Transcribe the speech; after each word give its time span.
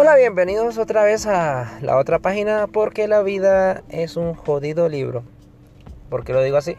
Hola, 0.00 0.14
bienvenidos 0.14 0.78
otra 0.78 1.02
vez 1.02 1.26
a 1.26 1.76
la 1.82 1.96
otra 1.96 2.20
página 2.20 2.68
porque 2.68 3.08
la 3.08 3.20
vida 3.20 3.82
es 3.88 4.16
un 4.16 4.34
jodido 4.34 4.88
libro. 4.88 5.24
¿Por 6.08 6.22
qué 6.22 6.32
lo 6.32 6.40
digo 6.40 6.56
así? 6.56 6.76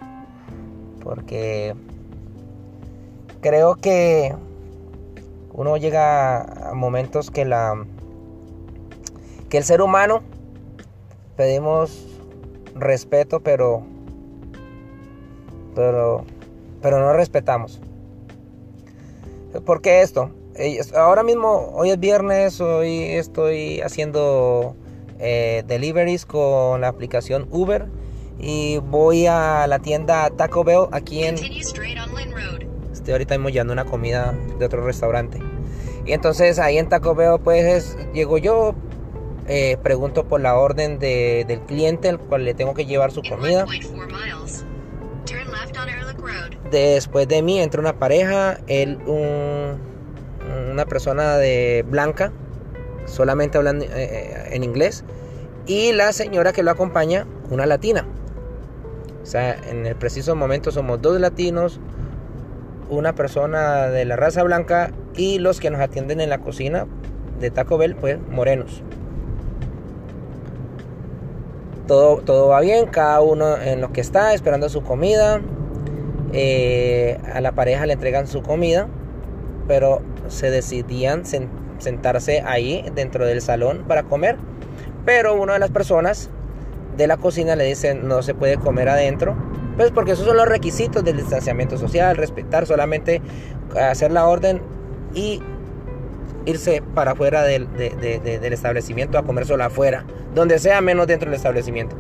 Porque 1.04 1.76
creo 3.42 3.76
que 3.76 4.34
uno 5.52 5.76
llega 5.76 6.70
a 6.70 6.74
momentos 6.76 7.30
que 7.30 7.44
la 7.44 7.86
que 9.50 9.58
el 9.58 9.66
ser 9.66 9.82
humano 9.82 10.22
pedimos 11.36 12.08
respeto, 12.74 13.42
pero 13.42 13.84
pero 15.76 16.24
pero 16.82 17.00
no 17.00 17.12
respetamos. 17.12 17.82
¿Por 19.66 19.82
qué 19.82 20.04
esto? 20.04 20.32
Ahora 20.96 21.24
mismo, 21.24 21.72
hoy 21.74 21.92
es 21.92 22.00
viernes, 22.00 22.60
hoy 22.60 23.04
estoy 23.04 23.82
haciendo 23.82 24.76
eh, 25.20 25.64
deliveries 25.68 26.26
con 26.26 26.82
la 26.82 26.90
aplicación 26.90 27.48
Uber 27.52 27.88
y 28.40 28.78
voy 28.78 29.26
a 29.26 29.68
la 29.68 29.80
tienda 29.80 30.30
Taco 30.30 30.64
Bell 30.64 30.88
aquí 30.92 31.24
en... 31.24 31.36
Estoy 32.92 33.14
ahorita 33.14 33.36
mismo 33.36 33.50
llevando 33.50 33.74
una 33.74 33.86
comida 33.86 34.36
de 34.58 34.66
otro 34.66 34.84
restaurante. 34.86 35.40
Y 36.06 36.12
entonces 36.12 36.60
ahí 36.60 36.78
en 36.78 36.90
Taco 36.90 37.16
Bell 37.16 37.40
pues 37.42 37.98
llego 38.14 38.38
yo, 38.38 38.76
eh, 39.48 39.78
pregunto 39.82 40.26
por 40.26 40.42
la 40.42 40.58
orden 40.58 41.00
del 41.00 41.62
cliente 41.62 42.10
al 42.10 42.20
cual 42.20 42.44
le 42.44 42.54
tengo 42.54 42.74
que 42.74 42.86
llevar 42.86 43.12
su 43.12 43.22
comida. 43.22 43.66
Después 46.70 47.28
de 47.28 47.42
mí 47.42 47.60
entra 47.60 47.80
una 47.80 47.98
pareja, 47.98 48.60
él 48.68 49.00
un 49.08 49.89
una 50.72 50.86
persona 50.86 51.38
de 51.38 51.86
blanca, 51.88 52.32
solamente 53.06 53.58
hablando 53.58 53.86
eh, 53.86 53.90
eh, 53.96 54.50
en 54.52 54.64
inglés, 54.64 55.04
y 55.66 55.92
la 55.92 56.14
señora 56.14 56.54
que 56.54 56.64
lo 56.64 56.72
acompaña, 56.72 57.28
una 57.50 57.66
latina. 57.66 58.06
O 59.22 59.26
sea, 59.26 59.56
en 59.70 59.86
el 59.86 59.96
preciso 59.96 60.36
momento 60.36 60.72
somos 60.72 61.02
dos 61.02 61.20
latinos, 61.20 61.80
una 62.90 63.14
persona 63.14 63.88
de 63.88 64.06
la 64.06 64.16
raza 64.16 64.42
blanca 64.44 64.92
y 65.16 65.38
los 65.40 65.60
que 65.60 65.70
nos 65.70 65.82
atienden 65.82 66.22
en 66.22 66.30
la 66.30 66.40
cocina 66.40 66.88
de 67.40 67.52
Taco 67.52 67.78
Bell, 67.78 67.96
pues 67.96 68.18
morenos. 68.30 68.84
Todo, 71.88 72.18
todo 72.18 72.50
va 72.50 72.62
bien, 72.62 72.88
cada 72.88 73.22
uno 73.22 73.58
en 73.58 73.82
lo 73.82 73.92
que 73.92 74.02
está, 74.02 74.34
esperando 74.34 74.70
su 74.70 74.84
comida. 74.84 75.42
Eh, 76.34 77.18
a 77.34 77.42
la 77.42 77.54
pareja 77.54 77.88
le 77.88 77.94
entregan 77.94 78.28
su 78.28 78.44
comida, 78.44 78.88
pero 79.70 80.02
se 80.30 80.50
decidían 80.50 81.26
sentarse 81.78 82.42
ahí 82.42 82.84
dentro 82.96 83.28
del 83.28 83.40
salón 83.40 83.86
para 83.88 84.02
comer. 84.02 84.36
Pero 85.06 85.36
una 85.36 85.54
de 85.54 85.60
las 85.60 85.70
personas 85.70 86.32
de 86.98 87.06
la 87.06 87.18
cocina 87.18 87.56
le 87.56 87.66
dice 87.66 87.94
no 87.94 88.24
se 88.24 88.34
puede 88.34 88.58
comer 88.58 88.90
adentro. 88.90 89.36
Pues 89.78 89.92
porque 89.92 90.14
esos 90.14 90.26
son 90.26 90.38
los 90.38 90.48
requisitos 90.48 91.04
del 91.04 91.18
distanciamiento 91.18 91.78
social, 91.78 92.18
respetar 92.18 92.66
solamente 92.66 93.22
hacer 93.80 94.12
la 94.12 94.26
orden 94.26 94.60
y 95.14 95.40
irse 96.48 96.82
para 96.96 97.12
afuera 97.12 97.44
del, 97.44 97.68
establecimiento 98.52 99.20
a 99.20 99.24
comer 99.24 99.46
solo 99.46 99.66
afuera, 99.66 100.04
donde 100.34 100.58
sea 100.58 100.82
menos 100.82 101.06
dentro 101.06 101.30
del 101.30 101.38
establecimiento. 101.38 101.96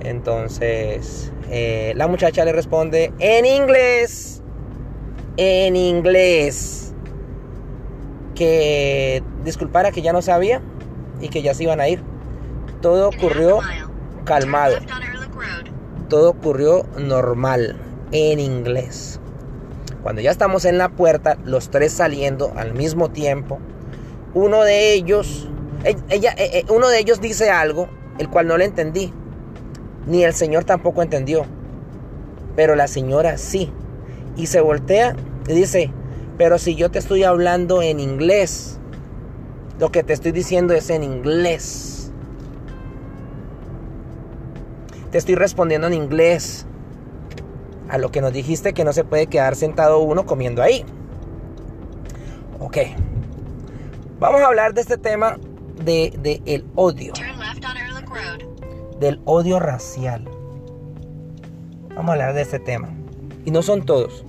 Entonces, 0.00 1.32
eh, 1.50 1.92
la 1.94 2.08
muchacha 2.08 2.44
le 2.44 2.52
responde 2.52 3.12
en 3.20 3.46
inglés, 3.46 4.42
en 5.38 5.76
inglés 5.76 6.92
que 8.34 9.22
disculpara 9.44 9.92
que 9.92 10.02
ya 10.02 10.12
no 10.12 10.20
sabía 10.20 10.60
y 11.20 11.28
que 11.28 11.42
ya 11.42 11.54
se 11.54 11.62
iban 11.62 11.80
a 11.80 11.88
ir. 11.88 12.02
Todo 12.82 13.08
ocurrió 13.08 13.60
calmado. 14.24 14.76
Todo 16.08 16.30
ocurrió 16.30 16.84
normal 16.98 17.76
en 18.10 18.40
inglés. 18.40 19.20
Cuando 20.02 20.20
ya 20.20 20.30
estamos 20.30 20.64
en 20.64 20.76
la 20.76 20.88
puerta, 20.88 21.38
los 21.44 21.70
tres 21.70 21.92
saliendo 21.92 22.52
al 22.56 22.74
mismo 22.74 23.10
tiempo, 23.10 23.58
uno 24.34 24.62
de 24.62 24.92
ellos, 24.94 25.48
ella, 26.08 26.34
eh, 26.36 26.50
eh, 26.54 26.64
uno 26.68 26.88
de 26.88 26.98
ellos 26.98 27.20
dice 27.20 27.50
algo, 27.50 27.88
el 28.18 28.28
cual 28.28 28.48
no 28.48 28.56
le 28.56 28.64
entendí, 28.64 29.12
ni 30.06 30.24
el 30.24 30.34
señor 30.34 30.64
tampoco 30.64 31.02
entendió, 31.02 31.44
pero 32.56 32.74
la 32.74 32.88
señora 32.88 33.38
sí, 33.38 33.70
y 34.36 34.46
se 34.46 34.60
voltea 34.60 35.14
y 35.48 35.54
dice, 35.54 35.90
pero 36.36 36.58
si 36.58 36.74
yo 36.74 36.90
te 36.90 36.98
estoy 36.98 37.24
hablando 37.24 37.82
en 37.82 38.00
inglés, 38.00 38.78
lo 39.78 39.90
que 39.90 40.02
te 40.02 40.12
estoy 40.12 40.32
diciendo 40.32 40.74
es 40.74 40.90
en 40.90 41.02
inglés. 41.02 42.12
Te 45.10 45.18
estoy 45.18 45.36
respondiendo 45.36 45.86
en 45.86 45.94
inglés 45.94 46.66
a 47.88 47.96
lo 47.96 48.10
que 48.10 48.20
nos 48.20 48.32
dijiste 48.32 48.74
que 48.74 48.84
no 48.84 48.92
se 48.92 49.04
puede 49.04 49.26
quedar 49.26 49.56
sentado 49.56 50.00
uno 50.00 50.26
comiendo 50.26 50.62
ahí. 50.62 50.84
Ok. 52.60 52.78
Vamos 54.20 54.42
a 54.42 54.46
hablar 54.46 54.74
de 54.74 54.82
este 54.82 54.98
tema 54.98 55.38
de, 55.84 56.12
de 56.20 56.42
el 56.44 56.66
odio. 56.74 57.14
Del 59.00 59.20
odio 59.24 59.60
racial. 59.60 60.28
Vamos 61.94 62.10
a 62.10 62.12
hablar 62.12 62.34
de 62.34 62.42
este 62.42 62.58
tema. 62.58 62.90
Y 63.44 63.50
no 63.50 63.62
son 63.62 63.86
todos. 63.86 64.24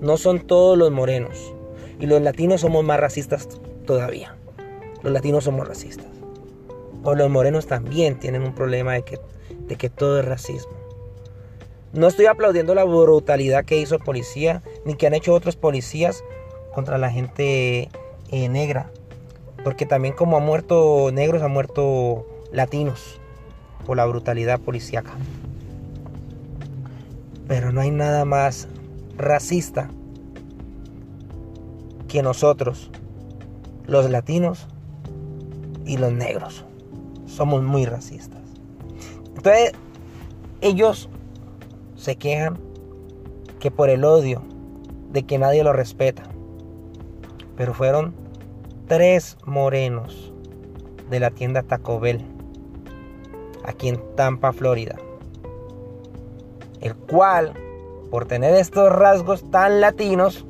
No 0.00 0.16
son 0.16 0.40
todos 0.40 0.76
los 0.76 0.90
morenos. 0.90 1.54
Y 1.98 2.06
los 2.06 2.20
latinos 2.20 2.60
somos 2.60 2.84
más 2.84 3.00
racistas 3.00 3.48
todavía. 3.86 4.36
Los 5.02 5.12
latinos 5.12 5.44
somos 5.44 5.66
racistas. 5.66 6.06
O 7.02 7.14
los 7.14 7.30
morenos 7.30 7.66
también 7.66 8.18
tienen 8.18 8.42
un 8.42 8.54
problema 8.54 8.94
de 8.94 9.02
que, 9.02 9.20
de 9.68 9.76
que 9.76 9.88
todo 9.88 10.18
es 10.20 10.24
racismo. 10.24 10.72
No 11.92 12.08
estoy 12.08 12.26
aplaudiendo 12.26 12.74
la 12.74 12.84
brutalidad 12.84 13.64
que 13.64 13.80
hizo 13.80 13.94
el 13.94 14.02
policía, 14.02 14.62
ni 14.84 14.96
que 14.96 15.06
han 15.06 15.14
hecho 15.14 15.32
otros 15.32 15.56
policías 15.56 16.22
contra 16.74 16.98
la 16.98 17.10
gente 17.10 17.88
eh, 18.30 18.48
negra. 18.48 18.90
Porque 19.64 19.86
también 19.86 20.14
como 20.14 20.36
han 20.36 20.44
muerto 20.44 21.10
negros, 21.12 21.42
han 21.42 21.52
muerto 21.52 22.26
latinos 22.52 23.18
por 23.86 23.96
la 23.96 24.04
brutalidad 24.04 24.60
policíaca. 24.60 25.12
Pero 27.48 27.72
no 27.72 27.80
hay 27.80 27.90
nada 27.90 28.24
más 28.24 28.68
racista 29.16 29.88
que 32.08 32.22
nosotros, 32.22 32.90
los 33.86 34.08
latinos 34.10 34.66
y 35.84 35.96
los 35.96 36.12
negros. 36.12 36.64
Somos 37.26 37.62
muy 37.62 37.84
racistas. 37.84 38.40
Entonces, 39.36 39.72
ellos 40.60 41.08
se 41.96 42.16
quejan 42.16 42.58
que 43.60 43.70
por 43.70 43.90
el 43.90 44.04
odio 44.04 44.42
de 45.12 45.24
que 45.24 45.38
nadie 45.38 45.64
lo 45.64 45.72
respeta. 45.72 46.22
Pero 47.56 47.74
fueron 47.74 48.14
tres 48.86 49.36
morenos 49.44 50.32
de 51.10 51.20
la 51.20 51.30
tienda 51.30 51.62
Taco 51.62 52.00
Bell, 52.00 52.20
aquí 53.64 53.88
en 53.88 54.00
Tampa, 54.14 54.52
Florida. 54.52 54.96
El 56.80 56.94
cual 56.94 57.54
por 58.10 58.26
tener 58.26 58.54
estos 58.54 58.92
rasgos 58.92 59.50
tan 59.50 59.80
latinos, 59.80 60.46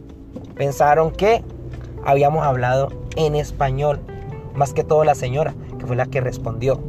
pensaron 0.55 1.11
que 1.11 1.43
habíamos 2.05 2.45
hablado 2.45 2.89
en 3.17 3.35
español. 3.35 4.01
Más 4.55 4.73
que 4.73 4.85
todo 4.85 5.05
la 5.05 5.15
señora, 5.15 5.55
que 5.79 5.87
fue 5.87 5.97
la 5.97 6.07
que 6.07 6.21
respondió, 6.21 6.81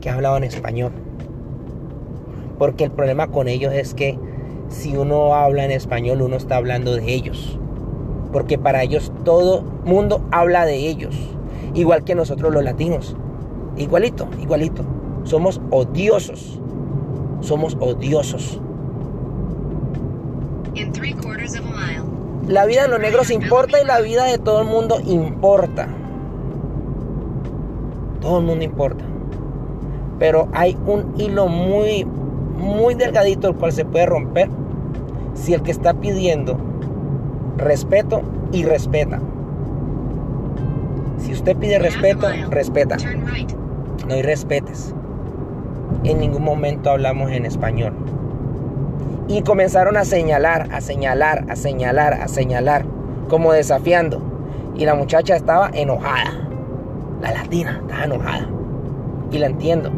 que 0.00 0.10
hablaba 0.10 0.36
en 0.36 0.44
español. 0.44 0.92
Porque 2.58 2.84
el 2.84 2.90
problema 2.90 3.28
con 3.28 3.48
ellos 3.48 3.72
es 3.72 3.94
que 3.94 4.18
si 4.68 4.96
uno 4.96 5.34
habla 5.34 5.64
en 5.64 5.70
español, 5.70 6.22
uno 6.22 6.36
está 6.36 6.56
hablando 6.56 6.94
de 6.94 7.12
ellos. 7.12 7.58
Porque 8.32 8.58
para 8.58 8.82
ellos 8.82 9.12
todo 9.24 9.62
mundo 9.84 10.26
habla 10.30 10.64
de 10.64 10.76
ellos. 10.76 11.14
Igual 11.74 12.04
que 12.04 12.14
nosotros 12.14 12.52
los 12.52 12.64
latinos. 12.64 13.16
Igualito, 13.76 14.28
igualito. 14.40 14.84
Somos 15.24 15.60
odiosos. 15.70 16.60
Somos 17.40 17.76
odiosos. 17.80 18.60
La 22.48 22.66
vida 22.66 22.82
de 22.82 22.88
los 22.88 23.00
negros 23.00 23.30
importa 23.30 23.80
y 23.80 23.84
la 23.84 24.00
vida 24.00 24.24
de 24.24 24.38
todo 24.38 24.62
el 24.62 24.68
mundo 24.68 25.00
importa. 25.04 25.88
Todo 28.20 28.38
el 28.38 28.46
mundo 28.46 28.64
importa. 28.64 29.04
Pero 30.18 30.48
hay 30.52 30.76
un 30.86 31.14
hilo 31.18 31.48
muy, 31.48 32.04
muy 32.04 32.94
delgadito 32.94 33.48
el 33.48 33.54
cual 33.54 33.72
se 33.72 33.84
puede 33.84 34.06
romper 34.06 34.48
si 35.34 35.54
el 35.54 35.62
que 35.62 35.70
está 35.70 35.94
pidiendo 35.94 36.56
respeto 37.56 38.22
y 38.52 38.64
respeta. 38.64 39.20
Si 41.18 41.32
usted 41.32 41.56
pide 41.56 41.78
respeto, 41.78 42.26
respeta. 42.50 42.96
No 44.06 44.14
hay 44.14 44.22
respetes. 44.22 44.94
En 46.04 46.18
ningún 46.18 46.42
momento 46.42 46.90
hablamos 46.90 47.30
en 47.30 47.46
español. 47.46 47.92
Y 49.32 49.40
comenzaron 49.40 49.96
a 49.96 50.04
señalar, 50.04 50.68
a 50.72 50.82
señalar, 50.82 51.46
a 51.48 51.56
señalar, 51.56 52.12
a 52.20 52.28
señalar, 52.28 52.84
como 53.30 53.54
desafiando. 53.54 54.20
Y 54.76 54.84
la 54.84 54.94
muchacha 54.94 55.34
estaba 55.34 55.70
enojada. 55.72 56.32
La 57.22 57.32
latina 57.32 57.80
está 57.80 58.04
enojada. 58.04 58.46
Y 59.30 59.38
la 59.38 59.46
entiendo. 59.46 59.90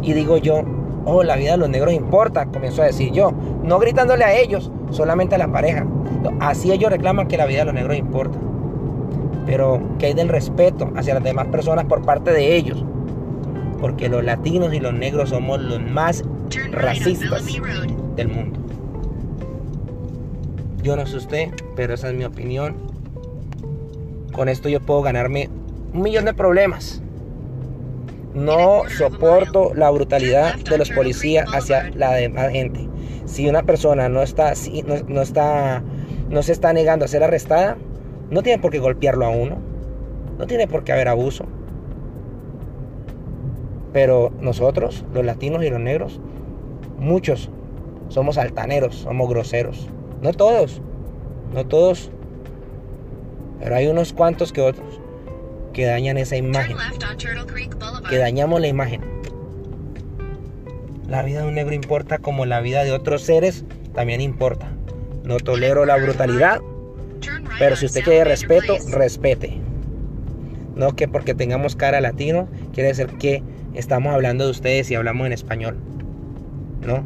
Y 0.00 0.14
digo 0.14 0.38
yo, 0.38 0.62
oh, 1.04 1.22
la 1.22 1.36
vida 1.36 1.50
de 1.50 1.58
los 1.58 1.68
negros 1.68 1.92
importa, 1.92 2.46
comienzo 2.46 2.80
a 2.80 2.86
decir 2.86 3.12
yo. 3.12 3.34
No 3.62 3.78
gritándole 3.78 4.24
a 4.24 4.34
ellos, 4.34 4.72
solamente 4.88 5.34
a 5.34 5.38
la 5.38 5.52
pareja. 5.52 5.84
Así 6.40 6.72
ellos 6.72 6.90
reclaman 6.90 7.28
que 7.28 7.36
la 7.36 7.44
vida 7.44 7.58
de 7.58 7.64
los 7.66 7.74
negros 7.74 7.98
importa. 7.98 8.38
Pero 9.44 9.82
que 9.98 10.06
hay 10.06 10.14
del 10.14 10.30
respeto 10.30 10.90
hacia 10.96 11.12
las 11.12 11.22
demás 11.22 11.48
personas 11.48 11.84
por 11.84 12.00
parte 12.00 12.32
de 12.32 12.56
ellos. 12.56 12.82
Porque 13.78 14.08
los 14.08 14.24
latinos 14.24 14.72
y 14.72 14.80
los 14.80 14.94
negros 14.94 15.28
somos 15.28 15.60
los 15.60 15.82
más 15.82 16.24
racistas 16.72 17.44
del 18.16 18.28
mundo. 18.28 18.60
Yo 20.82 20.96
no 20.96 21.06
sé 21.06 21.16
usted, 21.16 21.48
pero 21.76 21.94
esa 21.94 22.08
es 22.08 22.14
mi 22.14 22.24
opinión. 22.24 22.76
Con 24.32 24.48
esto 24.48 24.68
yo 24.68 24.80
puedo 24.80 25.02
ganarme 25.02 25.50
un 25.92 26.02
millón 26.02 26.24
de 26.24 26.34
problemas. 26.34 27.02
No 28.34 28.82
soporto 28.88 29.72
la 29.74 29.90
brutalidad 29.90 30.54
de 30.56 30.78
los 30.78 30.90
policías 30.90 31.48
hacia 31.52 31.90
la 31.94 32.12
demás 32.12 32.50
gente. 32.50 32.88
Si 33.24 33.48
una 33.48 33.64
persona 33.64 34.08
no 34.08 34.22
está, 34.22 34.52
no, 35.08 35.22
está, 35.22 35.82
no 36.30 36.42
se 36.42 36.52
está 36.52 36.72
negando 36.72 37.04
a 37.04 37.08
ser 37.08 37.24
arrestada, 37.24 37.76
no 38.30 38.42
tiene 38.42 38.60
por 38.60 38.70
qué 38.70 38.78
golpearlo 38.78 39.26
a 39.26 39.30
uno. 39.30 39.58
No 40.38 40.46
tiene 40.46 40.68
por 40.68 40.84
qué 40.84 40.92
haber 40.92 41.08
abuso. 41.08 41.44
Pero 43.92 44.30
nosotros, 44.40 45.04
los 45.12 45.24
latinos 45.24 45.64
y 45.64 45.70
los 45.70 45.80
negros, 45.80 46.20
muchos 46.98 47.50
somos 48.08 48.38
altaneros, 48.38 48.96
somos 48.96 49.28
groseros. 49.28 49.88
No 50.22 50.32
todos, 50.32 50.80
no 51.54 51.66
todos. 51.66 52.10
Pero 53.60 53.74
hay 53.74 53.86
unos 53.86 54.12
cuantos 54.12 54.52
que 54.52 54.60
otros 54.60 55.00
que 55.72 55.84
dañan 55.84 56.18
esa 56.18 56.36
imagen. 56.36 56.76
Que 58.08 58.18
dañamos 58.18 58.60
la 58.60 58.68
imagen. 58.68 59.02
La 61.08 61.22
vida 61.22 61.42
de 61.42 61.48
un 61.48 61.54
negro 61.54 61.74
importa 61.74 62.18
como 62.18 62.46
la 62.46 62.60
vida 62.60 62.84
de 62.84 62.92
otros 62.92 63.22
seres 63.22 63.64
también 63.94 64.20
importa. 64.20 64.68
No 65.24 65.38
tolero 65.38 65.84
la 65.84 65.96
brutalidad, 65.96 66.60
pero 67.58 67.76
si 67.76 67.86
usted 67.86 68.02
quiere 68.02 68.24
respeto, 68.24 68.76
respete. 68.90 69.58
No 70.74 70.94
que 70.94 71.08
porque 71.08 71.34
tengamos 71.34 71.76
cara 71.76 72.00
latino, 72.00 72.48
quiere 72.72 72.90
decir 72.90 73.08
que 73.18 73.42
estamos 73.74 74.14
hablando 74.14 74.44
de 74.44 74.50
ustedes 74.50 74.90
y 74.90 74.94
hablamos 74.94 75.26
en 75.26 75.32
español. 75.32 75.78
¿No? 76.86 77.02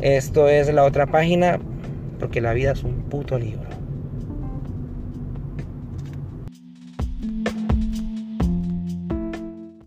Esto 0.00 0.48
es 0.48 0.72
la 0.72 0.84
otra 0.84 1.06
página, 1.06 1.58
porque 2.18 2.40
la 2.40 2.52
vida 2.52 2.72
es 2.72 2.84
un 2.84 2.94
puto 3.04 3.38
libro. 3.38 3.75